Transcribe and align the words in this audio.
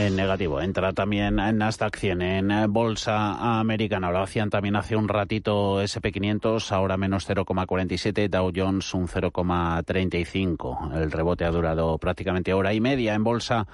En 0.00 0.14
negativo. 0.14 0.60
Entra 0.60 0.92
también 0.92 1.40
en 1.40 1.58
Nasdaq 1.58 1.96
100 1.96 2.22
en 2.22 2.72
bolsa 2.72 3.58
americana. 3.58 4.12
Lo 4.12 4.22
hacían 4.22 4.48
también 4.48 4.76
hace 4.76 4.94
un 4.94 5.08
ratito 5.08 5.82
SP500, 5.82 6.70
ahora 6.70 6.96
menos 6.96 7.28
0,47, 7.28 8.28
Dow 8.28 8.52
Jones 8.54 8.94
un 8.94 9.08
0,35. 9.08 10.94
El 10.94 11.10
rebote 11.10 11.44
ha 11.44 11.50
durado 11.50 11.98
prácticamente 11.98 12.54
hora 12.54 12.72
y 12.72 12.80
media 12.80 13.14
en 13.14 13.24
bolsa 13.24 13.66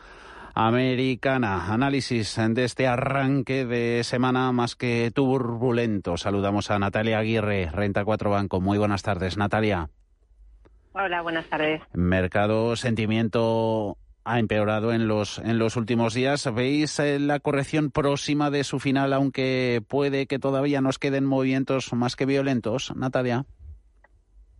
americana. 0.54 1.70
Análisis 1.70 2.40
de 2.48 2.64
este 2.64 2.86
arranque 2.86 3.66
de 3.66 4.02
semana 4.02 4.50
más 4.52 4.76
que 4.76 5.12
turbulento. 5.14 6.16
Saludamos 6.16 6.70
a 6.70 6.78
Natalia 6.78 7.18
Aguirre, 7.18 7.70
Renta 7.70 8.02
4 8.02 8.30
Banco. 8.30 8.62
Muy 8.62 8.78
buenas 8.78 9.02
tardes, 9.02 9.36
Natalia. 9.36 9.90
Hola, 10.94 11.20
buenas 11.20 11.44
tardes. 11.50 11.82
Mercado, 11.92 12.76
sentimiento 12.76 13.98
ha 14.24 14.38
empeorado 14.38 14.92
en 14.92 15.06
los, 15.06 15.38
en 15.38 15.58
los 15.58 15.76
últimos 15.76 16.14
días. 16.14 16.52
¿Veis 16.54 16.98
eh, 16.98 17.18
la 17.18 17.40
corrección 17.40 17.90
próxima 17.90 18.50
de 18.50 18.64
su 18.64 18.80
final, 18.80 19.12
aunque 19.12 19.82
puede 19.86 20.26
que 20.26 20.38
todavía 20.38 20.80
nos 20.80 20.98
queden 20.98 21.24
movimientos 21.24 21.92
más 21.92 22.16
que 22.16 22.26
violentos, 22.26 22.92
Natalia? 22.96 23.46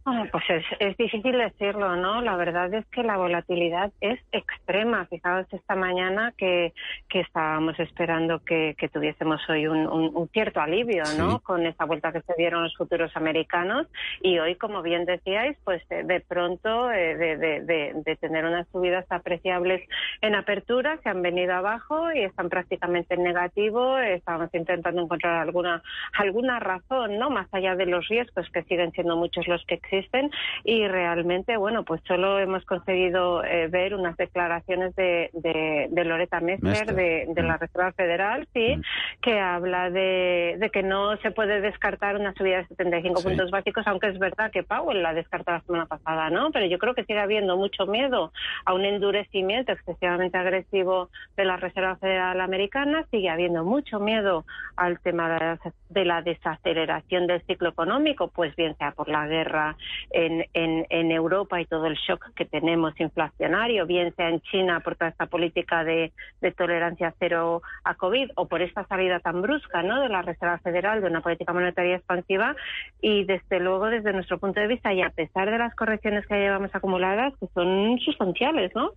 Pues 0.05 0.45
es, 0.51 0.65
es, 0.81 0.97
difícil 0.99 1.39
decirlo, 1.39 1.97
¿no? 1.97 2.21
La 2.21 2.37
verdad 2.37 2.73
es 2.75 2.85
que 2.89 3.03
la 3.03 3.17
volatilidad 3.17 3.91
es 4.03 4.21
extrema. 4.33 5.07
Fijaos 5.07 5.47
esta 5.51 5.75
mañana 5.77 6.35
que, 6.37 6.75
que 7.09 7.21
estábamos 7.21 7.79
esperando 7.81 8.41
que, 8.45 8.75
que 8.77 8.91
tuviésemos 8.91 9.41
hoy 9.49 9.67
un, 9.67 9.87
un, 9.87 10.29
cierto 10.29 10.61
alivio, 10.61 11.05
¿no? 11.17 11.41
Con 11.41 11.65
esa 11.65 11.87
vuelta 11.87 12.13
que 12.13 12.21
se 12.21 12.35
dieron 12.37 12.65
los 12.65 12.77
futuros 12.77 13.17
americanos 13.17 13.87
y 14.21 14.39
hoy, 14.39 14.57
como 14.57 14.83
bien 14.83 15.07
decíais, 15.07 15.57
pues 15.65 15.83
eh, 15.91 16.03
de 16.05 16.21
pronto 16.21 16.91
eh, 16.93 17.17
de, 17.17 17.37
de, 17.39 17.93
de, 17.95 18.17
tener 18.17 18.45
unas 18.45 18.69
subidas 18.69 19.07
apreciables 19.09 19.89
en 20.21 20.35
apertura 20.35 20.99
se 21.03 21.09
han 21.09 21.23
venido 21.23 21.55
abajo 21.55 22.13
y 22.13 22.21
están 22.21 22.51
prácticamente 22.51 23.15
en 23.15 23.23
negativo. 23.23 23.99
Estamos 23.99 24.53
intentando 24.53 25.01
encontrar 25.01 25.41
alguna 25.41 25.83
alguna 26.13 26.61
razón, 26.61 27.19
¿no? 27.19 27.31
Más 27.31 27.49
allá 27.53 27.75
de 27.75 27.87
los 27.87 28.07
riesgos 28.09 28.47
que 28.51 28.63
siguen 28.65 28.93
siendo 28.93 29.17
muchos 29.17 29.49
los 29.49 29.65
que 29.65 29.75
existen 29.77 29.94
existen 29.95 30.31
y 30.65 30.87
realmente, 30.87 31.57
bueno, 31.57 31.85
pues 31.85 32.01
solo 32.07 32.39
hemos 32.39 32.65
conseguido 32.65 33.45
eh, 33.45 33.69
ver 33.69 33.95
unas 33.95 34.17
declaraciones 34.17 34.95
de, 34.97 35.31
de, 35.33 36.05
Loreta 36.05 36.41
Mester, 36.41 36.95
De, 36.95 37.27
la 37.37 37.57
mm. 37.57 37.61
Reserva 37.61 37.93
Federal, 37.93 38.49
sí, 38.53 38.77
mm. 38.77 38.83
que 39.23 39.39
habla 39.39 39.91
de, 39.91 40.57
de, 40.59 40.71
que 40.71 40.83
no 40.83 41.17
se 41.19 41.31
puede 41.31 41.61
descartar 41.61 42.17
una 42.17 42.35
subida 42.35 42.59
de 42.59 42.67
75 42.69 43.23
puntos 43.23 43.51
básicos, 43.51 43.87
aunque 43.87 44.09
es 44.09 44.19
verdad 44.19 44.51
que 44.51 44.63
Powell 44.63 45.03
la 45.03 45.15
descartó 45.15 45.53
la 45.53 45.61
semana 45.61 45.87
pasada, 45.87 46.31
¿no? 46.31 46.51
Pero 46.51 46.67
yo 46.67 46.79
creo 46.79 46.95
que 46.95 47.05
sigue 47.05 47.21
habiendo 47.21 47.57
mucho 47.57 47.87
miedo 47.87 48.33
a 48.65 48.75
un 48.75 48.85
endurecimiento 48.85 49.73
excesivamente 49.73 50.39
agresivo 50.39 51.11
de 51.37 51.45
la 51.45 51.57
Reserva 51.57 51.97
Federal 51.97 52.41
Americana, 52.41 53.07
sigue 53.11 53.31
habiendo 53.31 53.65
mucho 53.65 54.01
miedo 54.01 54.45
al 54.77 55.01
tema 55.01 55.59
de 55.89 56.05
la 56.05 56.23
desaceleración 56.23 57.27
del 57.27 57.43
ciclo 57.43 57.69
económico, 57.71 58.29
pues 58.29 58.55
bien 58.57 58.77
sea 58.77 58.93
por 58.93 59.09
la 59.09 59.27
guerra 59.27 59.77
en, 60.11 60.45
en, 60.55 60.87
en, 60.91 61.11
Europa 61.11 61.61
y 61.61 61.67
todo 61.67 61.87
el 61.87 61.97
shock 61.97 62.33
que 62.35 62.45
tenemos 62.45 62.99
inflacionario, 63.01 63.87
bien 63.87 64.15
sea 64.17 64.29
en 64.29 64.41
China 64.41 64.81
por 64.81 64.97
toda 64.97 65.11
esta 65.11 65.27
política 65.27 65.85
de, 65.85 66.13
de, 66.41 66.53
tolerancia 66.53 67.15
cero 67.19 67.63
a 67.85 67.95
COVID 67.95 68.31
o 68.37 68.47
por 68.47 68.63
esta 68.63 68.87
salida 68.87 69.21
tan 69.21 69.43
brusca 69.43 69.83
¿no? 69.83 70.01
de 70.01 70.09
la 70.09 70.23
Reserva 70.23 70.59
Federal 70.59 71.01
de 71.01 71.09
una 71.09 71.21
política 71.21 71.53
monetaria 71.53 71.97
expansiva 71.97 72.57
y 73.01 73.25
desde 73.25 73.61
luego 73.61 73.87
desde 73.87 74.13
nuestro 74.13 74.39
punto 74.39 74.61
de 74.61 74.69
vista 74.69 74.93
y 74.93 75.03
a 75.03 75.11
pesar 75.11 75.51
de 75.51 75.59
las 75.59 75.75
correcciones 75.75 76.27
que 76.27 76.35
llevamos 76.35 76.75
acumuladas 76.75 77.35
que 77.39 77.47
son 77.55 77.99
sustanciales, 78.01 78.75
¿no? 78.75 78.91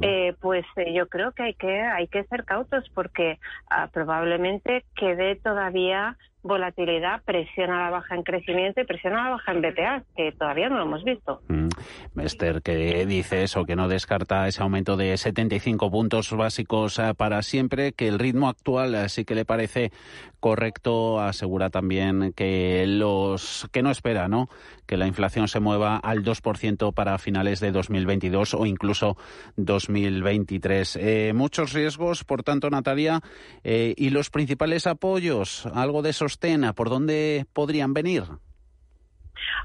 Eh, 0.00 0.34
pues 0.40 0.64
eh, 0.76 0.94
yo 0.94 1.08
creo 1.08 1.32
que 1.32 1.42
hay 1.42 1.54
que 1.54 1.80
hay 1.82 2.06
que 2.06 2.24
ser 2.24 2.44
cautos 2.44 2.88
porque 2.94 3.38
ah, 3.68 3.88
probablemente 3.92 4.84
quede 4.96 5.36
todavía 5.36 6.16
volatilidad, 6.44 7.22
presión 7.24 7.70
a 7.70 7.84
la 7.84 7.90
baja 7.90 8.14
en 8.14 8.22
crecimiento 8.22 8.80
y 8.80 8.84
presión 8.84 9.14
a 9.14 9.24
la 9.24 9.30
baja 9.30 9.52
en 9.52 9.62
BPA, 9.62 10.04
que 10.14 10.30
todavía 10.32 10.68
no 10.68 10.76
lo 10.76 10.84
hemos 10.84 11.02
visto. 11.02 11.40
Mm. 11.48 11.68
Mester, 12.12 12.60
que 12.62 13.06
dice 13.06 13.42
eso, 13.42 13.64
que 13.64 13.74
no 13.74 13.88
descarta 13.88 14.46
ese 14.46 14.62
aumento 14.62 14.96
de 14.96 15.16
75 15.16 15.90
puntos 15.90 16.30
básicos 16.32 16.98
eh, 16.98 17.14
para 17.16 17.42
siempre, 17.42 17.92
que 17.92 18.08
el 18.08 18.18
ritmo 18.18 18.48
actual 18.48 18.94
eh, 18.94 19.08
sí 19.08 19.24
que 19.24 19.34
le 19.34 19.46
parece 19.46 19.90
correcto, 20.38 21.20
asegura 21.20 21.70
también 21.70 22.34
que 22.36 22.84
los 22.86 23.66
que 23.72 23.82
no 23.82 23.90
espera, 23.90 24.28
¿no? 24.28 24.50
Que 24.86 24.98
la 24.98 25.06
inflación 25.06 25.48
se 25.48 25.58
mueva 25.58 25.96
al 25.96 26.22
2% 26.22 26.92
para 26.92 27.16
finales 27.16 27.60
de 27.60 27.72
2022 27.72 28.52
o 28.52 28.66
incluso 28.66 29.16
2023. 29.56 30.96
Eh, 30.96 31.32
muchos 31.34 31.72
riesgos, 31.72 32.24
por 32.24 32.42
tanto, 32.42 32.68
Natalia, 32.68 33.22
y 33.64 34.10
los 34.10 34.28
principales 34.28 34.86
apoyos, 34.86 35.64
algo 35.72 36.02
de 36.02 36.12
sostén, 36.34 36.72
¿por 36.74 36.90
dónde 36.90 37.46
podrían 37.52 37.94
venir? 37.94 38.24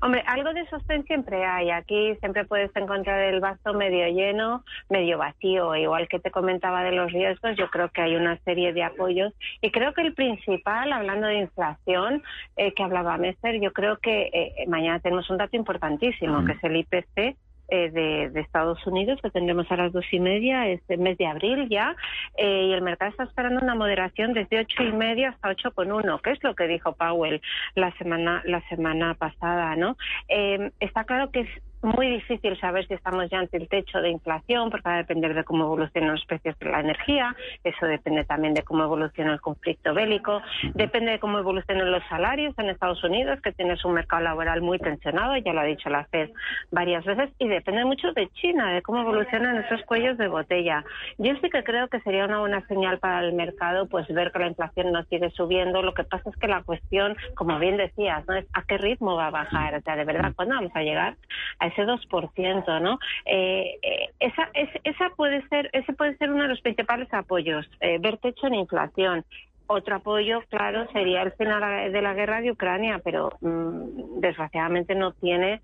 Hombre, 0.02 0.24
algo 0.28 0.54
de 0.54 0.68
sostén 0.68 1.04
siempre 1.06 1.44
hay. 1.46 1.72
Aquí 1.72 2.16
siempre 2.20 2.46
puedes 2.46 2.74
encontrar 2.76 3.22
el 3.22 3.40
vaso 3.40 3.74
medio 3.74 4.08
lleno, 4.08 4.64
medio 4.90 5.18
vacío. 5.18 5.76
Igual 5.76 6.08
que 6.08 6.20
te 6.20 6.32
comentaba 6.32 6.84
de 6.84 6.92
los 6.92 7.12
riesgos, 7.12 7.58
yo 7.58 7.70
creo 7.70 7.90
que 7.90 8.02
hay 8.02 8.16
una 8.16 8.38
serie 8.44 8.72
de 8.74 8.84
apoyos. 8.84 9.34
Y 9.62 9.72
creo 9.72 9.94
que 9.94 10.02
el 10.02 10.14
principal, 10.14 10.94
hablando 10.94 11.28
de 11.28 11.40
inflación, 11.40 12.24
eh, 12.56 12.74
que 12.74 12.84
hablaba 12.84 13.18
Mester, 13.18 13.60
yo 13.60 13.74
creo 13.74 13.98
que 13.98 14.30
eh, 14.32 14.66
mañana 14.68 15.00
tenemos 15.00 15.30
un 15.30 15.38
dato 15.38 15.56
importantísimo, 15.56 16.46
que 16.46 16.54
es 16.54 16.64
el 16.64 16.78
IPC 16.78 17.38
eh, 17.72 17.90
de, 17.92 18.40
Estados 18.40 18.86
Unidos, 18.88 19.20
que 19.22 19.30
tendremos 19.30 19.70
a 19.72 19.76
las 19.76 19.92
dos 19.92 20.06
y 20.12 20.20
media, 20.20 20.68
este 20.68 20.98
mes 20.98 21.18
de 21.18 21.28
abril 21.28 21.68
ya, 21.70 21.96
eh, 22.38 22.68
y 22.70 22.74
el 22.74 22.82
mercado 22.82 23.12
está 23.12 23.24
esperando 23.24 23.62
una 23.62 23.76
moderación 23.76 24.34
desde 24.34 24.60
ocho 24.60 24.84
y 24.84 24.92
media 24.92 25.30
hasta 25.30 25.50
ocho 25.50 25.72
con 25.72 25.92
uno, 25.92 26.20
que 26.20 26.32
es 26.32 26.44
lo 26.44 26.56
que 26.56 26.68
dijo 26.68 26.94
Powell 26.94 27.42
la 27.76 27.92
semana 27.98 28.42
la 28.46 28.62
semana 28.70 29.14
pasada, 29.14 29.76
¿no? 29.76 29.98
Eh, 30.28 30.72
está 30.80 31.04
claro 31.04 31.30
que 31.32 31.42
es 31.42 31.50
muy 31.82 32.10
difícil 32.10 32.60
saber 32.60 32.86
si 32.88 32.94
estamos 32.94 33.30
ya 33.30 33.40
ante 33.40 33.58
el 33.58 33.70
techo 33.70 34.02
de 34.02 34.10
inflación, 34.10 34.70
porque 34.70 34.90
va 34.90 34.96
a 34.96 34.98
depender 34.98 35.34
de 35.34 35.44
cómo 35.44 35.66
evolucionan 35.66 36.12
los 36.12 36.26
precios 36.26 36.58
de 36.60 36.70
la 36.70 36.82
energía, 36.82 37.36
eso 37.64 37.86
depende 37.86 38.26
también 38.26 38.54
de 38.54 38.64
cómo 38.64 38.84
evoluciona 38.84 39.34
el 39.34 39.42
conflicto 39.42 39.94
bélico, 39.94 40.42
depende 40.74 41.12
de 41.12 41.20
cómo 41.20 41.40
evolucionan 41.40 41.92
los 41.92 42.04
salarios 42.10 42.54
en 42.58 42.70
Estados 42.70 43.04
Unidos, 43.04 43.40
que 43.42 43.54
tiene 43.54 43.76
un 43.84 43.94
mercado 43.94 44.24
laboral 44.24 44.62
muy 44.62 44.78
tensionado, 44.78 45.38
ya 45.38 45.54
lo 45.54 45.62
ha 45.62 45.66
dicho 45.66 45.90
la 45.90 46.06
FED 46.06 46.32
varias 46.72 47.06
veces, 47.06 47.30
y 47.40 47.48
depende 47.60 47.84
mucho 47.84 48.14
de 48.14 48.30
China, 48.30 48.74
de 48.74 48.82
cómo 48.82 49.02
evolucionan 49.02 49.58
esos 49.58 49.82
cuellos 49.84 50.18
de 50.18 50.30
botella. 50.30 50.86
Yo 51.18 51.34
sí 51.42 51.50
que 51.50 51.64
creo 51.64 51.90
que 51.90 52.00
sería 52.02 52.24
una 52.24 52.40
buena 52.40 52.66
señal 52.68 53.00
para 53.00 53.20
el 53.20 53.34
mercado, 53.34 53.88
pues 53.88 54.08
ver 54.08 54.32
que 54.32 54.40
la 54.40 54.48
inflación 54.48 54.94
no 54.94 55.04
sigue 55.04 55.30
subiendo. 55.32 55.82
Lo 55.82 55.94
que 55.94 56.06
pasa 56.06 56.30
es 56.30 56.38
que 56.38 56.48
la 56.48 56.64
cuestión, 56.64 57.18
como 57.36 57.60
bien 57.60 57.76
decías, 57.76 58.26
¿no? 58.28 58.36
es 58.36 58.46
a 58.54 58.64
qué 58.64 58.78
ritmo 58.78 59.16
va 59.16 59.28
a 59.28 59.32
bajar, 59.32 59.76
o 59.76 59.82
sea, 59.82 59.98
de 59.98 60.06
verdad, 60.06 60.32
¿cuándo 60.36 60.56
vamos 60.56 60.72
a 60.74 60.84
llegar 60.84 61.18
a 61.60 61.68
ese 61.68 61.86
2%, 61.86 62.82
¿no? 62.82 62.98
Eh, 63.26 63.78
eh, 63.82 64.10
esa, 64.20 64.50
esa 64.54 65.10
puede 65.18 65.46
ser, 65.50 65.70
ese 65.74 65.92
puede 65.92 66.16
ser 66.16 66.32
uno 66.32 66.44
de 66.44 66.50
los 66.50 66.62
principales 66.62 67.14
apoyos, 67.14 67.70
eh, 67.82 67.98
ver 68.00 68.18
techo 68.20 68.48
en 68.48 68.56
inflación. 68.56 69.26
Otro 69.72 69.98
apoyo, 69.98 70.42
claro, 70.50 70.88
sería 70.92 71.22
el 71.22 71.32
final 71.34 71.92
de 71.92 72.02
la 72.02 72.16
guerra 72.16 72.42
de 72.42 72.52
Ucrania, 72.52 73.00
pero 73.04 73.32
mm, 73.42 74.20
desgraciadamente 74.20 74.96
no 74.96 75.14
tiene 75.14 75.62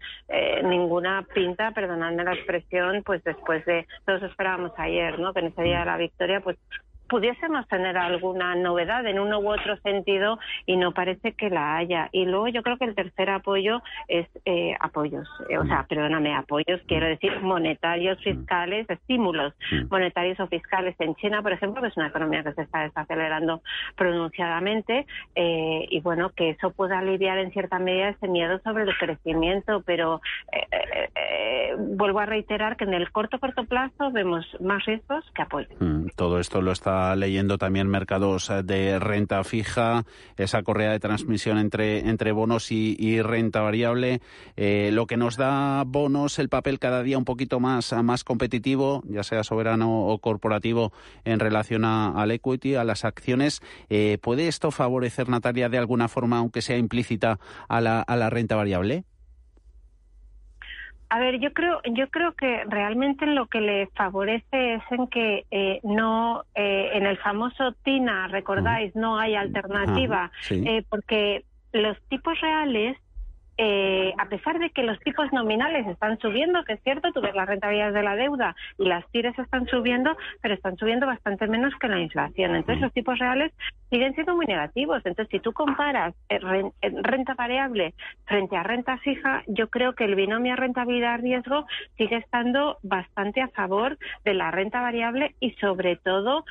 ninguna 0.63 1.25
pinta, 1.33 1.71
perdonadme 1.71 2.23
la 2.23 2.35
expresión, 2.35 3.01
pues 3.03 3.23
después 3.23 3.65
de, 3.65 3.87
todos 4.05 4.21
esperábamos 4.21 4.71
ayer, 4.77 5.17
¿no? 5.17 5.33
Que 5.33 5.39
en 5.39 5.47
ese 5.47 5.63
día 5.63 5.79
de 5.79 5.85
la 5.85 5.97
victoria, 5.97 6.39
pues 6.41 6.57
pudiésemos 7.07 7.67
tener 7.67 7.97
alguna 7.97 8.55
novedad 8.55 9.05
en 9.05 9.19
uno 9.19 9.39
u 9.39 9.51
otro 9.51 9.77
sentido 9.77 10.39
y 10.65 10.77
no 10.77 10.91
parece 10.93 11.33
que 11.33 11.49
la 11.49 11.77
haya. 11.77 12.09
Y 12.11 12.25
luego 12.25 12.47
yo 12.47 12.63
creo 12.63 12.77
que 12.77 12.85
el 12.85 12.95
tercer 12.95 13.29
apoyo 13.29 13.81
es 14.07 14.27
eh, 14.45 14.75
apoyos, 14.79 15.27
eh, 15.49 15.57
o 15.57 15.65
sea, 15.65 15.85
perdóname, 15.87 16.35
apoyos, 16.35 16.81
quiero 16.87 17.07
decir 17.07 17.39
monetarios, 17.41 18.21
fiscales, 18.23 18.89
estímulos 18.89 19.53
monetarios 19.89 20.39
o 20.39 20.47
fiscales 20.47 20.95
en 20.99 21.15
China, 21.15 21.41
por 21.41 21.51
ejemplo, 21.51 21.81
que 21.81 21.89
es 21.89 21.97
una 21.97 22.07
economía 22.07 22.43
que 22.43 22.53
se 22.53 22.61
está 22.63 22.83
desacelerando 22.83 23.61
pronunciadamente 23.95 25.05
eh, 25.35 25.87
y 25.89 26.01
bueno, 26.01 26.29
que 26.29 26.51
eso 26.51 26.71
pueda 26.71 26.99
aliviar 26.99 27.37
en 27.37 27.51
cierta 27.51 27.79
medida 27.79 28.09
ese 28.09 28.27
miedo 28.27 28.59
sobre 28.63 28.83
el 28.83 28.97
crecimiento, 28.97 29.83
pero 29.85 30.21
vuelvo 31.77 32.19
a 32.19 32.25
reiterar 32.25 32.77
que 32.77 32.85
en 32.85 32.93
el 32.93 33.11
corto, 33.11 33.39
corto 33.39 33.65
plazo 33.65 34.11
vemos 34.11 34.45
más 34.59 34.85
riesgos 34.85 35.25
que 35.33 35.41
apoyos. 35.41 35.71
Mm, 35.79 36.07
todo 36.15 36.39
esto 36.39 36.61
lo 36.61 36.71
está 36.71 36.94
leyendo 37.15 37.57
también 37.57 37.87
mercados 37.87 38.49
eh, 38.49 38.63
de 38.63 38.99
renta 38.99 39.43
fija, 39.43 40.05
esa 40.37 40.63
correa 40.63 40.91
de 40.91 40.99
transmisión 40.99 41.57
entre, 41.57 42.09
entre 42.09 42.31
bonos 42.31 42.71
y, 42.71 43.21
renta 43.21 43.61
variable, 43.61 44.21
eh, 44.55 44.89
lo 44.91 45.07
que 45.07 45.17
nos 45.17 45.37
da 45.37 45.83
bonos, 45.85 46.39
el 46.39 46.49
papel 46.49 46.79
cada 46.79 47.03
día 47.03 47.17
un 47.17 47.25
poquito 47.25 47.59
más, 47.59 47.93
más 48.03 48.23
competitivo, 48.23 49.03
ya 49.07 49.23
sea 49.23 49.43
soberano 49.43 50.07
o 50.07 50.19
corporativo, 50.19 50.91
en 51.23 51.39
relación 51.39 51.85
al 51.85 52.31
equity, 52.31 52.75
a 52.75 52.83
las 52.83 53.05
acciones. 53.05 53.61
Eh, 53.89 54.17
¿Puede 54.21 54.47
esto 54.47 54.71
favorecer, 54.71 55.29
Natalia, 55.29 55.69
de 55.69 55.77
alguna 55.77 56.07
forma, 56.07 56.37
aunque 56.37 56.61
sea 56.61 56.77
implícita, 56.77 57.39
a 57.67 57.81
la, 57.81 58.01
a 58.01 58.15
la 58.15 58.29
renta 58.29 58.55
variable? 58.55 59.05
A 61.09 61.19
ver, 61.19 61.39
yo 61.39 61.53
creo, 61.53 61.81
yo 61.83 62.09
creo 62.09 62.33
que 62.33 62.63
realmente 62.65 63.25
lo 63.25 63.45
que 63.45 63.61
le 63.61 63.87
favorece 63.95 64.75
es 64.75 64.83
en 64.89 65.07
que 65.07 65.45
eh, 65.51 65.79
no, 65.83 66.43
eh, 66.55 66.91
en 66.93 67.05
el 67.05 67.17
famoso 67.17 67.73
TINA, 67.83 68.27
recordáis, 68.27 68.95
no 68.95 69.17
hay 69.19 69.35
alternativa, 69.35 70.31
eh, 70.49 70.83
porque 70.89 71.45
los 71.71 71.97
tipos 72.09 72.39
reales 72.41 72.97
eh, 73.57 74.13
a 74.17 74.27
pesar 74.27 74.59
de 74.59 74.69
que 74.71 74.83
los 74.83 74.99
tipos 74.99 75.31
nominales 75.31 75.87
están 75.87 76.19
subiendo, 76.19 76.65
que 76.65 76.73
es 76.73 76.83
cierto, 76.83 77.13
tú 77.13 77.21
ves 77.21 77.33
las 77.35 77.47
rentabilidades 77.47 77.93
de 77.93 78.03
la 78.03 78.15
deuda 78.15 78.55
y 78.77 78.85
las 78.85 79.09
tires 79.11 79.37
están 79.39 79.65
subiendo, 79.67 80.17
pero 80.41 80.53
están 80.53 80.75
subiendo 80.75 81.05
bastante 81.05 81.47
menos 81.47 81.73
que 81.79 81.87
la 81.87 81.99
inflación. 81.99 82.55
Entonces, 82.55 82.81
los 82.81 82.91
tipos 82.91 83.17
reales 83.17 83.53
siguen 83.95 84.13
siendo 84.13 84.35
muy 84.35 84.45
negativos. 84.45 84.97
Entonces, 85.05 85.29
si 85.31 85.39
tú 85.39 85.53
comparas 85.53 86.13
eh, 86.27 86.39
eh, 86.81 86.91
renta 87.01 87.33
variable 87.33 87.93
frente 88.25 88.57
a 88.57 88.63
renta 88.63 88.97
fija, 88.97 89.43
yo 89.47 89.69
creo 89.69 89.95
que 89.95 90.03
el 90.03 90.15
binomio 90.15 90.57
rentabilidad-riesgo 90.57 91.65
sigue 91.97 92.17
estando 92.17 92.77
bastante 92.83 93.41
a 93.41 93.47
favor 93.47 93.97
de 94.25 94.33
la 94.33 94.51
renta 94.51 94.81
variable 94.81 95.35
y, 95.39 95.51
sobre 95.51 95.95
todo, 95.95 96.43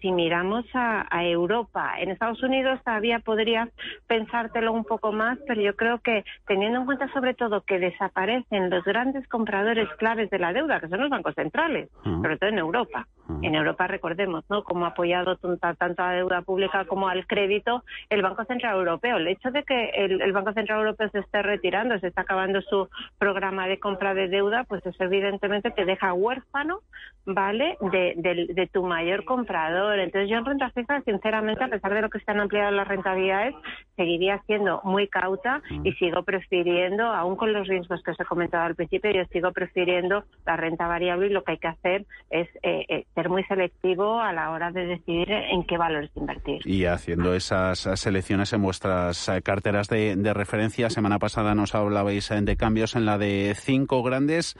si 0.00 0.12
miramos 0.12 0.64
a, 0.74 1.06
a 1.10 1.24
Europa. 1.24 1.94
En 1.98 2.10
Estados 2.10 2.40
Unidos 2.44 2.80
todavía 2.84 3.18
podrías 3.18 3.68
pensártelo 4.06 4.72
un 4.72 4.84
poco 4.84 5.10
más, 5.10 5.38
pero 5.48 5.60
yo 5.60 5.74
creo 5.74 5.98
que 5.98 6.24
teniendo 6.46 6.78
en 6.80 6.86
cuenta 6.86 7.12
sobre 7.12 7.34
todo 7.34 7.62
que 7.62 7.80
desaparecen 7.80 8.70
los 8.70 8.84
grandes 8.84 9.26
compradores 9.28 9.88
claves 9.98 10.30
de 10.30 10.38
la 10.38 10.52
deuda, 10.52 10.78
que 10.78 10.88
son 10.88 11.00
los 11.00 11.10
bancos 11.10 11.34
centrales, 11.34 11.90
sobre 12.04 12.36
todo 12.36 12.50
en 12.50 12.58
Europa. 12.58 13.08
En 13.42 13.54
Europa, 13.54 13.86
recordemos, 13.86 14.44
¿no? 14.48 14.62
Como 14.62 14.84
ha 14.84 14.88
apoyado 14.88 15.36
tanto 15.36 16.02
a 16.02 16.08
la 16.08 16.12
deuda 16.12 16.42
pública 16.42 16.84
como 16.84 17.08
al 17.08 17.26
crédito 17.26 17.82
el 18.08 18.22
Banco 18.22 18.44
Central 18.44 18.76
Europeo. 18.76 19.16
El 19.16 19.28
hecho 19.28 19.50
de 19.50 19.64
que 19.64 19.90
el, 19.96 20.32
Banco 20.32 20.52
Central 20.52 20.80
Europeo 20.80 21.08
se 21.10 21.18
esté 21.20 21.42
retirando, 21.42 21.98
se 21.98 22.08
está 22.08 22.22
acabando 22.22 22.60
su 22.62 22.88
programa 23.18 23.66
de 23.66 23.78
compra 23.78 24.14
de 24.14 24.28
deuda, 24.28 24.64
pues 24.64 24.84
es 24.86 24.94
evidentemente 25.00 25.72
que 25.72 25.84
deja 25.84 26.12
huérfano, 26.12 26.80
¿vale?, 27.24 27.76
de, 27.80 28.68
tu 28.72 28.84
mayor 28.84 29.24
comprador. 29.24 29.98
Entonces, 29.98 30.30
yo 30.30 30.38
en 30.38 30.44
renta 30.44 30.70
fija, 30.70 31.00
sinceramente, 31.02 31.64
a 31.64 31.68
pesar 31.68 31.94
de 31.94 32.02
lo 32.02 32.10
que 32.10 32.18
están 32.18 32.40
ampliando 32.40 32.72
las 32.72 32.88
rentabilidades, 32.88 33.54
seguiría 33.96 34.40
siendo 34.46 34.80
muy 34.84 35.08
cauta 35.08 35.62
y 35.82 35.92
sigo 35.92 36.22
prefiriendo, 36.22 37.04
aún 37.04 37.36
con 37.36 37.52
los 37.52 37.66
riesgos 37.66 38.02
que 38.02 38.12
os 38.12 38.20
he 38.20 38.24
comentado 38.24 38.64
al 38.64 38.74
principio, 38.74 39.10
yo 39.10 39.24
sigo 39.26 39.52
prefiriendo 39.52 40.24
la 40.44 40.56
renta 40.56 40.86
variable 40.86 41.26
y 41.26 41.30
lo 41.30 41.42
que 41.42 41.52
hay 41.52 41.58
que 41.58 41.68
hacer 41.68 42.06
es 42.30 42.48
eh, 42.62 42.84
eh, 42.88 43.04
ser 43.16 43.28
muy 43.28 43.42
selectivo 43.44 44.20
a 44.20 44.32
la 44.32 44.50
hora 44.52 44.70
de 44.70 44.86
decidir 44.86 45.32
en 45.32 45.64
qué 45.66 45.76
valores 45.76 46.10
invertir. 46.14 46.60
Y 46.64 46.84
haciendo 46.84 47.34
esas 47.34 47.80
selecciones 47.94 48.52
en 48.52 48.62
vuestras 48.62 49.28
eh, 49.28 49.42
carteras 49.42 49.88
de, 49.88 50.14
referencia, 50.32 50.90
semana 50.90 51.18
pasada 51.18 51.56
nos 51.56 51.74
hablabais 51.74 52.28
de 52.28 52.56
cambios 52.56 52.94
en 52.94 53.06
la 53.06 53.18
de 53.18 53.56
cinco 53.58 54.04
grandes. 54.04 54.54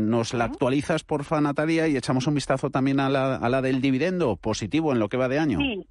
¿Nos 0.00 0.34
la 0.34 0.44
actualizas, 0.44 1.02
porfa, 1.02 1.40
Natalia? 1.40 1.88
Y 1.88 1.96
echamos 1.96 2.26
un 2.28 2.34
vistazo 2.34 2.70
también 2.70 3.00
a 3.00 3.08
la, 3.08 3.36
a 3.36 3.48
la 3.48 3.62
del 3.62 3.80
dividendo 3.80 4.36
positivo 4.36 4.92
en 4.92 4.98
lo 4.98 5.08
que 5.08 5.16
va 5.16 5.28
de 5.28 5.38
año. 5.38 5.58
Sí. 5.58 5.86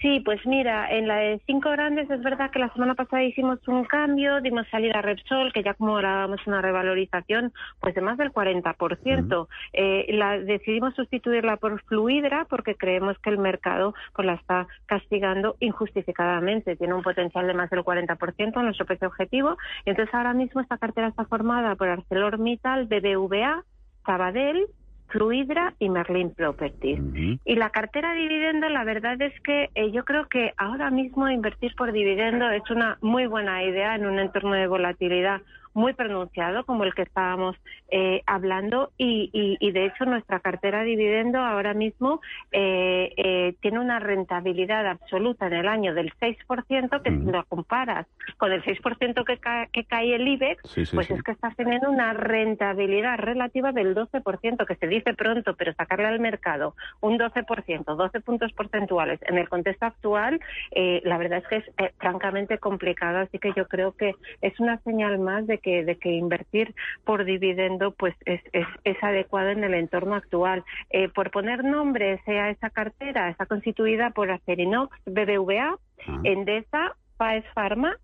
Sí, 0.00 0.20
pues 0.20 0.44
mira, 0.46 0.88
en 0.90 1.08
la 1.08 1.16
de 1.16 1.40
cinco 1.44 1.70
grandes 1.70 2.08
es 2.08 2.22
verdad 2.22 2.52
que 2.52 2.60
la 2.60 2.72
semana 2.72 2.94
pasada 2.94 3.24
hicimos 3.24 3.58
un 3.66 3.84
cambio, 3.84 4.40
dimos 4.40 4.64
salida 4.70 5.00
a 5.00 5.02
Repsol, 5.02 5.52
que 5.52 5.64
ya 5.64 5.74
como 5.74 5.96
acumulábamos 5.96 6.46
una 6.46 6.62
revalorización 6.62 7.52
pues 7.80 7.96
de 7.96 8.00
más 8.00 8.16
del 8.16 8.32
40%. 8.32 9.48
eh, 9.72 10.06
la, 10.10 10.38
decidimos 10.38 10.94
sustituirla 10.94 11.56
por 11.56 11.82
Fluidra 11.82 12.46
porque 12.48 12.76
creemos 12.76 13.18
que 13.18 13.30
el 13.30 13.38
mercado 13.38 13.92
pues 14.14 14.24
la 14.26 14.34
está 14.34 14.68
castigando 14.86 15.56
injustificadamente. 15.58 16.76
Tiene 16.76 16.94
un 16.94 17.02
potencial 17.02 17.48
de 17.48 17.54
más 17.54 17.68
del 17.70 17.80
40% 17.80 18.56
en 18.56 18.64
nuestro 18.64 18.86
precio 18.86 19.08
objetivo. 19.08 19.56
Entonces 19.84 20.14
ahora 20.14 20.32
mismo 20.32 20.60
esta 20.60 20.78
cartera 20.78 21.08
está 21.08 21.24
formada 21.24 21.74
por 21.74 21.88
ArcelorMittal, 21.88 22.86
BBVA, 22.86 23.64
Sabadell, 24.06 24.68
Fluidra 25.08 25.74
y 25.78 25.88
Merlin 25.88 26.34
Properties. 26.34 27.00
Y 27.44 27.56
la 27.56 27.70
cartera 27.70 28.12
de 28.12 28.20
dividendo, 28.20 28.68
la 28.68 28.84
verdad 28.84 29.20
es 29.20 29.38
que 29.40 29.70
eh, 29.74 29.90
yo 29.90 30.04
creo 30.04 30.28
que 30.28 30.52
ahora 30.56 30.90
mismo 30.90 31.28
invertir 31.28 31.74
por 31.76 31.92
dividendo 31.92 32.50
es 32.50 32.68
una 32.70 32.98
muy 33.00 33.26
buena 33.26 33.62
idea 33.64 33.94
en 33.94 34.06
un 34.06 34.18
entorno 34.18 34.52
de 34.52 34.66
volatilidad 34.66 35.40
muy 35.78 35.92
pronunciado 35.92 36.64
como 36.64 36.82
el 36.82 36.92
que 36.92 37.02
estábamos 37.02 37.56
eh, 37.90 38.22
hablando 38.26 38.90
y, 38.98 39.30
y, 39.32 39.70
de 39.70 39.86
hecho 39.86 40.04
nuestra 40.04 40.40
cartera 40.40 40.80
de 40.80 40.86
dividendo 40.86 41.38
ahora 41.38 41.72
mismo 41.72 42.20
eh, 42.50 43.12
eh, 43.16 43.54
tiene 43.60 43.78
una 43.78 44.00
rentabilidad 44.00 44.86
absoluta 44.86 45.46
en 45.46 45.52
el 45.52 45.68
año 45.68 45.94
del 45.94 46.12
6% 46.14 47.02
que 47.02 47.10
si 47.10 47.30
lo 47.30 47.44
comparas 47.44 48.06
con 48.38 48.50
el 48.52 48.62
6% 48.64 49.24
que, 49.24 49.38
que 49.72 49.84
cae 49.84 50.16
el 50.16 50.26
IBEX 50.26 50.62
pues 50.92 51.10
es 51.10 51.22
que 51.22 51.32
estás 51.32 51.54
teniendo 51.56 51.90
una 51.90 52.12
rentabilidad 52.12 53.18
relativa 53.18 53.70
del 53.70 53.94
12% 53.94 54.66
que 54.66 54.74
se 54.74 54.86
dice 54.88 55.14
pronto 55.14 55.54
pero 55.54 55.72
sacarle 55.74 56.06
al 56.06 56.18
mercado 56.18 56.74
un 57.00 57.18
12% 57.18 57.84
12 57.84 58.20
puntos 58.20 58.52
porcentuales 58.52 59.20
en 59.22 59.38
el 59.38 59.48
contexto 59.48 59.86
actual 59.86 60.40
la 61.04 61.18
verdad 61.18 61.38
es 61.38 61.46
que 61.46 61.56
es 61.56 61.94
francamente 61.98 62.58
complicado 62.58 63.18
así 63.18 63.38
que 63.38 63.52
yo 63.56 63.68
creo 63.68 63.92
que 63.92 64.14
es 64.40 64.58
una 64.58 64.78
señal 64.78 65.18
más 65.18 65.46
de 65.46 65.58
que, 65.58 65.67
de 65.68 65.96
que 65.96 66.10
invertir 66.10 66.74
por 67.04 67.24
dividendo 67.24 67.92
pues 67.92 68.14
es, 68.24 68.40
es, 68.52 69.02
adecuado 69.02 69.50
en 69.50 69.64
el 69.64 69.74
entorno 69.74 70.14
actual. 70.14 70.64
Eh, 70.90 71.08
por 71.08 71.30
poner 71.30 71.64
nombre, 71.64 72.20
sea 72.24 72.50
esa 72.50 72.70
cartera, 72.70 73.30
está 73.30 73.46
constituida 73.46 74.10
por 74.10 74.30
Acerinox, 74.30 74.96
BBVA, 75.06 75.76
Endesa, 76.24 76.96
Paes 77.16 77.44
Pharma, 77.54 77.96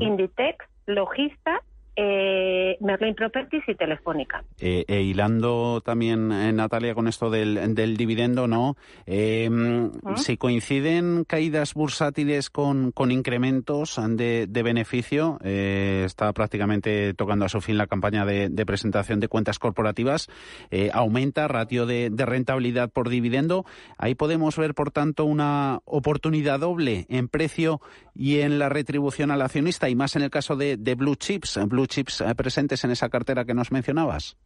Inditex, 0.00 0.64
Logista 0.86 1.62
eh, 1.96 2.76
Merlin 2.80 3.14
Properties 3.14 3.64
y 3.68 3.74
Telefónica. 3.74 4.44
Eh, 4.60 4.84
e 4.88 5.02
hilando 5.02 5.80
también, 5.80 6.32
eh, 6.32 6.52
Natalia, 6.52 6.94
con 6.94 7.08
esto 7.08 7.30
del, 7.30 7.74
del 7.74 7.96
dividendo, 7.96 8.46
¿no? 8.46 8.76
Em, 9.06 9.90
¿Ah? 10.04 10.16
Si 10.16 10.36
coinciden 10.36 11.24
caídas 11.24 11.74
bursátiles 11.74 12.50
con, 12.50 12.92
con 12.92 13.10
incrementos 13.10 14.00
de, 14.10 14.46
de 14.48 14.62
beneficio, 14.62 15.38
eh, 15.44 16.02
está 16.06 16.32
prácticamente 16.32 17.14
tocando 17.14 17.44
a 17.44 17.48
su 17.48 17.60
fin 17.60 17.78
la 17.78 17.86
campaña 17.86 18.24
de, 18.24 18.48
de 18.48 18.66
presentación 18.66 19.20
de 19.20 19.28
cuentas 19.28 19.58
corporativas, 19.58 20.28
eh, 20.70 20.90
aumenta 20.92 21.48
ratio 21.48 21.86
de, 21.86 22.10
de 22.10 22.26
rentabilidad 22.26 22.90
por 22.90 23.08
dividendo. 23.08 23.64
Ahí 23.98 24.14
podemos 24.14 24.56
ver, 24.56 24.74
por 24.74 24.90
tanto, 24.90 25.24
una 25.24 25.80
oportunidad 25.84 26.60
doble 26.60 27.06
en 27.08 27.28
precio 27.28 27.80
y 28.14 28.40
en 28.40 28.58
la 28.58 28.68
retribución 28.68 29.30
al 29.30 29.42
accionista, 29.42 29.88
y 29.88 29.94
más 29.94 30.16
en 30.16 30.22
el 30.22 30.30
caso 30.30 30.56
de, 30.56 30.76
de 30.76 30.94
Blue 30.94 31.14
Chips. 31.14 31.58
Blue 31.66 31.81
chips 31.86 32.20
eh, 32.20 32.34
presentes 32.34 32.84
en 32.84 32.90
esa 32.90 33.08
cartera 33.08 33.44
que 33.44 33.54
nos 33.54 33.72
mencionabas? 33.72 34.36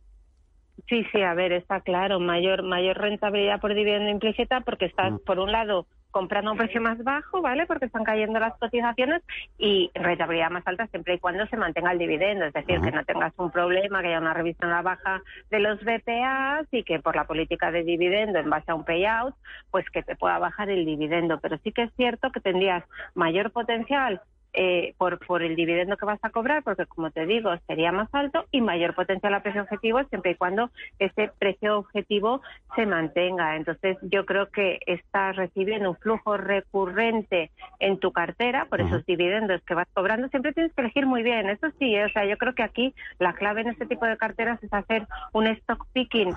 Sí, 0.89 1.05
sí, 1.11 1.23
a 1.23 1.35
ver, 1.35 1.53
está 1.53 1.81
claro, 1.81 2.21
mayor 2.21 2.63
mayor 2.63 2.99
rentabilidad 2.99 3.61
por 3.61 3.75
dividendo 3.75 4.11
implícita 4.11 4.61
porque 4.61 4.85
estás, 4.85 5.13
mm. 5.13 5.19
por 5.25 5.39
un 5.39 5.51
lado, 5.51 5.87
comprando 6.11 6.51
a 6.51 6.53
un 6.53 6.59
precio 6.59 6.81
más 6.81 7.03
bajo, 7.03 7.43
¿vale? 7.43 7.67
Porque 7.67 7.87
están 7.87 8.05
cayendo 8.05 8.39
las 8.39 8.57
cotizaciones 8.59 9.23
y 9.59 9.91
rentabilidad 9.95 10.51
más 10.51 10.67
alta 10.67 10.87
siempre 10.87 11.15
y 11.15 11.19
cuando 11.19 11.47
se 11.47 11.57
mantenga 11.57 11.93
el 11.93 11.99
dividendo, 11.99 12.45
es 12.45 12.53
decir, 12.53 12.81
que 12.81 12.91
no 12.91 13.05
tengas 13.05 13.33
un 13.39 13.51
problema, 13.51 14.01
que 14.01 14.09
haya 14.09 14.19
una 14.19 14.33
revisión 14.33 14.71
a 14.71 14.77
la 14.77 14.83
baja 14.83 15.23
de 15.51 15.61
los 15.61 15.79
BPAs 15.83 16.69
y 16.73 16.85
que 16.85 17.01
por 17.01 17.17
la 17.17 17.27
política 17.27 17.71
de 17.71 17.83
dividendo 17.83 18.39
en 18.39 18.49
base 18.49 18.71
a 18.71 18.75
un 18.75 18.85
payout, 18.85 19.35
pues 19.71 19.85
que 19.91 20.03
te 20.03 20.17
pueda 20.17 20.39
bajar 20.39 20.71
el 20.71 20.85
dividendo. 20.87 21.39
Pero 21.41 21.59
sí 21.59 21.73
que 21.73 21.83
es 21.83 21.93
cierto 21.97 22.31
que 22.33 22.41
tendrías 22.41 22.85
mayor 23.15 23.51
potencial 23.51 24.23
eh, 24.59 24.95
por, 24.97 25.19
por 25.19 25.43
el 25.43 25.55
dividendo 25.55 25.99
que 25.99 26.07
vas 26.07 26.19
a 26.23 26.31
cobrar, 26.31 26.63
porque 26.63 26.87
como 26.87 27.11
te 27.11 27.27
digo, 27.27 27.51
sería 27.67 27.93
más 27.93 28.09
alto 28.15 28.47
y 28.51 28.63
mayor 28.63 28.95
potencial 28.95 29.35
a 29.35 29.41
precio 29.41 29.63
objetivo 29.63 30.03
siempre 30.05 30.31
y 30.31 30.35
cuando 30.35 30.71
ese 30.99 31.31
precio 31.39 31.79
objetivo 31.79 32.41
se 32.75 32.87
mantenga. 32.87 33.55
Entonces, 33.57 33.99
yo 34.01 34.25
creo 34.25 34.49
que 34.49 34.79
estás 34.87 35.37
recibiendo 35.37 35.91
un 35.91 35.97
flujo 35.97 36.39
recurrente 36.39 37.51
en 37.81 37.99
tu 37.99 38.13
cartera 38.13 38.65
por 38.71 38.81
esos 38.81 39.05
dividendos 39.05 39.63
que 39.65 39.75
vas 39.75 39.89
cobrando. 39.93 40.29
Siempre 40.29 40.55
tienes 40.55 40.73
que 40.73 40.81
elegir 40.81 41.05
muy 41.05 41.23
bien. 41.23 41.51
Eso 41.51 41.67
sí, 41.79 41.95
o 41.99 42.09
sea, 42.09 42.25
yo 42.25 42.39
creo 42.39 42.55
que 42.55 42.63
aquí 42.63 42.95
la 43.19 43.35
clave 43.35 43.61
en 43.61 43.69
este 43.69 43.85
tipo 43.85 44.07
de 44.07 44.17
carteras 44.17 44.63
es 44.63 44.73
hacer 44.73 45.07
un 45.35 45.49
stock 45.49 45.87
picking 45.93 46.35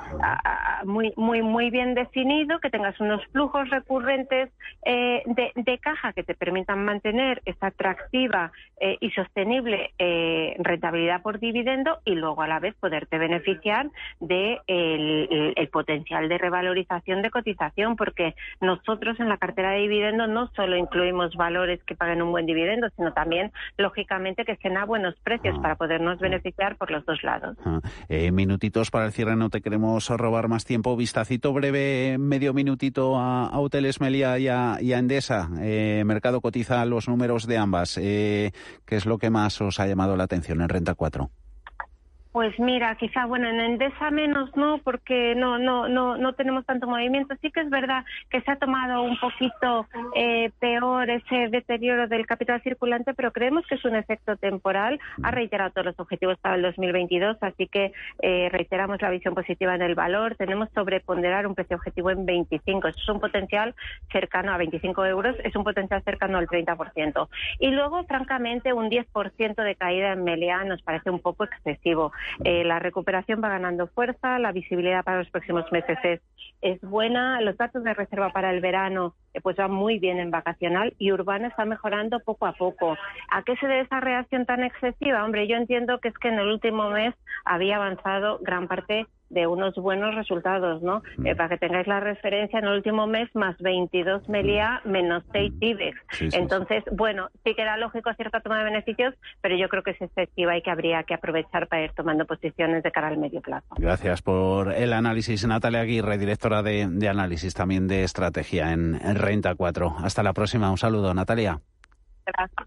muy, 0.84 1.14
muy, 1.16 1.42
muy 1.42 1.70
bien 1.70 1.94
definido, 1.94 2.60
que 2.60 2.70
tengas 2.70 3.00
unos 3.00 3.26
flujos 3.28 3.70
recurrentes 3.70 4.50
eh, 4.84 5.24
de, 5.26 5.54
de 5.56 5.78
caja 5.78 6.12
que 6.12 6.24
te 6.24 6.36
permitan 6.36 6.84
mantener 6.84 7.42
esa 7.46 7.68
atracción 7.68 8.09
eh, 8.12 8.98
y 9.02 9.12
sostenible 9.12 9.92
eh, 10.00 10.56
rentabilidad 10.60 11.22
por 11.22 11.40
dividendo 11.40 12.00
y 12.06 12.16
luego 12.16 12.42
a 12.42 12.48
la 12.48 12.60
vez 12.60 12.76
poderte 12.80 13.18
beneficiar 13.18 13.90
de 14.22 14.60
el, 14.68 15.70
potencial 15.72 16.30
de 16.30 16.38
revalorización 16.38 17.22
de 17.22 17.30
cotización 17.30 17.96
porque 17.96 18.36
nosotros 18.62 19.20
en 19.20 19.30
la 19.30 19.38
cartera 19.38 19.72
de 19.72 19.82
dividendo 19.82 20.28
no 20.28 20.48
solo 20.56 20.78
incluimos 20.78 21.36
valores 21.36 21.84
que 21.84 21.96
paguen 21.96 22.22
un 22.22 22.32
buen 22.32 22.46
dividendo 22.46 22.88
sino 22.96 23.12
también 23.14 23.52
lógicamente 23.78 24.46
que 24.46 24.54
estén 24.54 24.78
a 24.78 24.86
buenos 24.86 25.16
precios 25.24 25.56
ah. 25.60 25.62
para 25.62 25.76
podernos 25.76 26.18
beneficiar 26.20 26.78
por 26.78 26.90
los 26.90 27.06
dos 27.06 27.22
lados. 27.24 27.58
Ah. 27.66 27.82
Eh, 28.08 28.32
minutitos 28.32 28.92
para 28.92 29.06
el 29.06 29.12
cierre, 29.12 29.36
no 29.36 29.50
te 29.50 29.62
queremos 29.62 30.10
robar 30.10 30.48
más 30.48 30.66
tiempo. 30.66 30.96
Vistacito 30.96 31.54
breve, 31.54 32.18
medio 32.18 32.54
minutito 32.54 33.18
a, 33.18 33.60
Hoteles 33.60 34.00
Melia 34.00 34.40
y 34.40 34.48
a, 34.48 34.78
y 34.82 34.94
a 34.94 35.00
Endesa. 35.00 35.50
mercado 36.06 36.40
cotiza 36.42 36.84
los 36.86 37.08
números 37.10 37.46
de 37.46 37.58
ambas. 37.58 37.89
Eh, 37.98 38.52
¿Qué 38.86 38.96
es 38.96 39.06
lo 39.06 39.18
que 39.18 39.30
más 39.30 39.60
os 39.62 39.80
ha 39.80 39.88
llamado 39.88 40.16
la 40.16 40.26
atención 40.26 40.62
en 40.62 40.70
Renta 40.70 40.96
4? 40.96 41.32
Pues 42.32 42.58
mira, 42.60 42.96
quizá 42.96 43.26
bueno 43.26 43.50
en 43.50 43.60
Endesa 43.60 44.12
menos 44.12 44.56
no, 44.56 44.78
porque 44.84 45.34
no 45.36 45.58
no 45.58 45.88
no 45.88 46.16
no 46.16 46.34
tenemos 46.34 46.64
tanto 46.66 46.86
movimiento. 46.86 47.36
Sí 47.42 47.50
que 47.50 47.62
es 47.62 47.70
verdad 47.72 48.06
que 48.30 48.42
se 48.42 48.52
ha 48.52 48.56
tomado 48.58 49.02
un 49.02 49.18
poquito 49.20 49.88
eh, 50.16 50.52
peor 50.60 51.10
ese 51.10 51.50
deterioro 51.50 52.08
del 52.08 52.28
capital 52.28 52.62
circulante, 52.62 53.16
pero 53.16 53.32
creemos 53.32 53.66
que 53.66 53.76
es 53.76 53.86
un 53.86 53.96
efecto 53.96 54.36
temporal. 54.38 55.00
Ha 55.24 55.32
reiterado 55.32 55.72
todos 55.72 55.88
los 55.88 56.00
objetivos 56.00 56.38
para 56.38 56.56
el 56.56 56.62
2022, 56.62 57.38
así 57.42 57.68
que 57.68 57.94
eh, 58.22 58.50
reiteramos 58.52 59.02
la 59.02 59.10
visión 59.10 59.34
positiva 59.34 59.74
en 59.74 59.82
el 59.82 59.96
valor. 59.96 60.36
Tenemos 60.36 60.70
sobreponderar 60.76 61.48
un 61.48 61.56
precio 61.56 61.78
objetivo 61.78 62.12
en 62.12 62.28
25. 62.28 62.90
Eso 62.90 63.00
es 63.02 63.10
un 63.10 63.20
potencial 63.20 63.74
cercano 64.12 64.54
a 64.54 64.58
25 64.58 65.06
euros, 65.06 65.36
es 65.44 65.56
un 65.56 65.64
potencial 65.64 66.04
cercano 66.04 66.38
al 66.38 66.48
30%. 66.48 67.28
Y 67.60 67.72
luego, 67.72 68.04
francamente, 68.04 68.72
un 68.72 68.90
10% 68.90 69.64
de 69.64 69.76
caída 69.76 70.14
en 70.14 70.24
Meliá 70.24 70.64
nos 70.64 70.82
parece 70.84 71.10
un 71.10 71.20
poco 71.20 71.46
excesivo. 71.46 72.12
Eh, 72.44 72.64
la 72.64 72.80
recuperación 72.80 73.42
va 73.44 73.50
ganando 73.50 73.88
fuerza, 73.88 74.40
la 74.40 74.52
visibilidad 74.52 75.04
para 75.04 75.20
los 75.20 75.30
próximos 75.30 75.72
meses 75.72 75.98
es, 76.04 76.22
es 76.62 76.82
buena, 76.82 77.42
los 77.42 77.58
datos 77.58 77.84
de 77.84 77.94
reserva 77.94 78.32
para 78.32 78.52
el 78.52 78.62
verano 78.62 79.16
pues 79.42 79.56
van 79.58 79.72
muy 79.72 80.00
bien 80.00 80.20
en 80.20 80.32
vacacional 80.32 80.94
y 80.98 81.12
Urbana 81.12 81.48
está 81.48 81.66
mejorando 81.66 82.20
poco 82.20 82.46
a 82.46 82.54
poco. 82.54 82.98
¿A 83.32 83.44
qué 83.44 83.56
se 83.58 83.68
debe 83.68 83.82
esa 83.82 84.00
reacción 84.00 84.46
tan 84.46 84.64
excesiva? 84.64 85.24
Hombre, 85.24 85.48
yo 85.48 85.56
entiendo 85.56 86.00
que 86.00 86.10
es 86.10 86.18
que 86.18 86.30
en 86.30 86.40
el 86.40 86.48
último 86.48 86.90
mes 86.90 87.14
había 87.46 87.78
avanzado 87.78 88.40
gran 88.42 88.68
parte 88.68 89.08
de 89.30 89.48
unos 89.48 89.76
buenos 89.76 90.16
resultados, 90.16 90.82
¿no? 90.82 91.02
Mm. 91.18 91.28
Eh, 91.28 91.36
para 91.36 91.50
que 91.50 91.58
tengáis 91.58 91.88
la 91.88 92.00
referencia, 92.00 92.60
en 92.60 92.66
el 92.66 92.76
último 92.76 93.08
mes 93.08 93.30
más 93.36 93.58
22 93.60 94.28
Melia 94.28 94.82
menos 94.86 95.24
6 95.32 95.54
IBEX. 95.60 95.98
Entonces, 96.34 96.84
bueno, 96.92 97.30
sí 97.44 97.54
que 97.54 97.62
era 97.62 97.78
lógico 97.78 98.12
cierta 98.16 98.42
toma 98.42 98.60
de 98.60 98.66
beneficios, 98.66 99.14
pero 99.42 99.56
yo 99.56 99.70
creo 99.70 99.84
que 99.84 99.92
es 99.92 100.02
excesiva 100.02 100.58
y 100.58 100.62
que 100.62 100.72
habría 100.72 101.04
que 101.04 101.14
aprovechar 101.14 101.68
para 101.68 101.84
ir 101.84 101.92
tomando 101.92 102.26
posiciones 102.26 102.84
de 102.84 102.92
cara 102.92 103.08
al 103.08 103.18
medio 103.18 103.42
plazo. 103.42 103.68
Gracias 103.78 104.22
por 104.22 104.74
el 104.74 104.94
análisis. 104.94 105.46
Natalia 105.46 105.82
Aguirre, 105.82 106.18
directora 106.18 106.64
de, 106.64 107.08
análisis 107.10 107.54
también 107.54 107.88
de 107.88 108.04
estrategia 108.04 108.72
en, 108.72 109.00
Renta 109.20 109.54
4. 109.54 109.98
Hasta 110.04 110.24
la 110.24 110.34
próxima. 110.34 110.72
Un 110.72 110.78
saludo, 110.78 111.14
Natalia. 111.14 111.60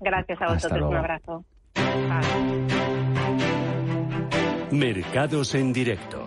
Gracias 0.01 0.41
a 0.43 0.53
vosotros. 0.53 0.91
Un 0.91 0.97
abrazo. 0.97 1.45
Mercados 4.71 5.55
en 5.55 5.73
directo. 5.73 6.27